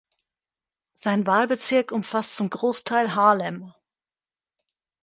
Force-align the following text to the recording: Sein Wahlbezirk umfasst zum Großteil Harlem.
Sein 0.95 1.27
Wahlbezirk 1.27 1.91
umfasst 1.91 2.33
zum 2.35 2.49
Großteil 2.49 3.13
Harlem. 3.13 3.71